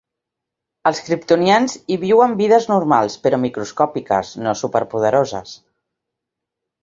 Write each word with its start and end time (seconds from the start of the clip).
Els 0.91 0.99
kriptonians 1.07 1.75
hi 1.79 1.97
viuen 2.03 2.33
vides 2.39 2.65
normals, 2.71 3.17
però 3.27 3.39
microscòpiques, 3.43 4.31
no 4.47 4.57
superpoderoses. 4.63 5.53